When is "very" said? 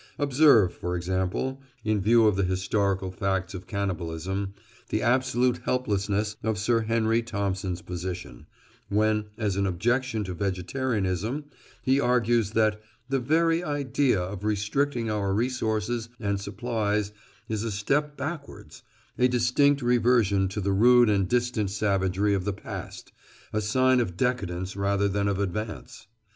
13.19-13.63